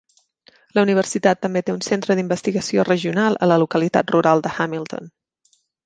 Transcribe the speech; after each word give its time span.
La 0.77 0.83
universitat 0.87 1.41
també 1.45 1.63
té 1.67 1.75
un 1.75 1.83
centre 1.89 2.17
d'investigació 2.21 2.87
regional 2.91 3.39
a 3.47 3.53
la 3.53 3.61
localitat 3.65 4.15
rural 4.17 4.47
de 4.49 4.57
Hamilton. 4.57 5.17